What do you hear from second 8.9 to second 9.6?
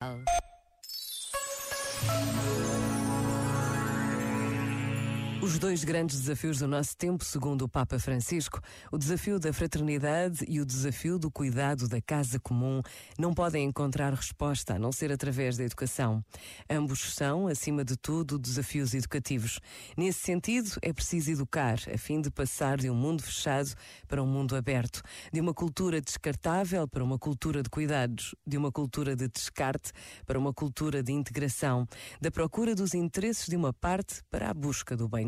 o desafio da